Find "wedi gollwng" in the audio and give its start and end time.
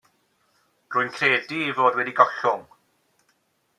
1.99-2.67